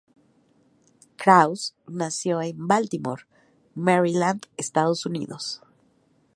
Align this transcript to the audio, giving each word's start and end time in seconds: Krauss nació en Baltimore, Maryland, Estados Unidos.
Krauss 1.19 1.75
nació 1.85 2.41
en 2.41 2.67
Baltimore, 2.67 3.27
Maryland, 3.75 4.47
Estados 4.57 5.05
Unidos. 5.05 5.61